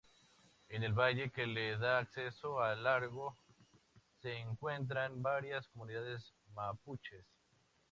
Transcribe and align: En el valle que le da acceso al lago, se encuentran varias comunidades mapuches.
En 0.69 0.81
el 0.81 0.93
valle 0.93 1.29
que 1.29 1.45
le 1.45 1.77
da 1.77 1.99
acceso 1.99 2.59
al 2.59 2.81
lago, 2.85 3.37
se 4.19 4.35
encuentran 4.35 5.21
varias 5.21 5.67
comunidades 5.67 6.33
mapuches. 6.55 7.23